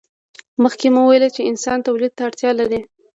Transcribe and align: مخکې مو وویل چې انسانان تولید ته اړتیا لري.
مخکې 0.63 0.87
مو 0.93 1.01
وویل 1.03 1.25
چې 1.35 1.41
انسانان 1.51 1.85
تولید 1.87 2.11
ته 2.17 2.21
اړتیا 2.27 2.51
لري. 2.59 2.81